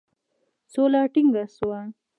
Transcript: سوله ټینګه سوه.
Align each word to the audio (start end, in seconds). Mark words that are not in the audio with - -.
سوله 0.71 1.01
ټینګه 1.13 1.43
سوه. 1.57 1.79